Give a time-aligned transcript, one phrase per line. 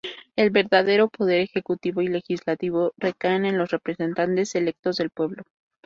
[0.35, 5.43] El verdadero poder ejecutivo y el legislativo recaen en los representantes electos del pueblo.